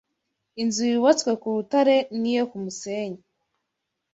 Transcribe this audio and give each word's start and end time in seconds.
inzu 0.61 0.83
yubatswe 0.91 1.31
ku 1.41 1.47
rutare 1.55 1.95
n’iyo 2.19 2.43
ku 2.51 2.57
musenyi. 2.63 3.21